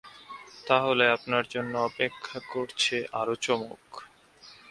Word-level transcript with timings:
তাহলে 0.67 1.03
আপনার 1.09 1.43
জন্য 1.49 1.73
অপেক্ষা 1.89 2.37
করছে 2.51 2.95
আরো 3.19 3.35
চমক! 3.41 3.83